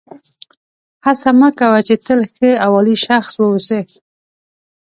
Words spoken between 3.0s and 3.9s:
شخص واوسې.